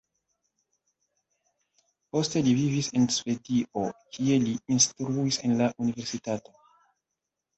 [2.15, 3.83] Poste li vivis en Svedio,
[4.17, 6.57] kie li instruis en la universitato.